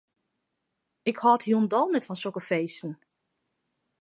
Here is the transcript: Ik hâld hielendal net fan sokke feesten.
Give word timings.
Ik 1.09 1.17
hâld 1.23 1.45
hielendal 1.45 1.87
net 1.91 2.05
fan 2.07 2.19
sokke 2.21 2.43
feesten. 2.49 2.93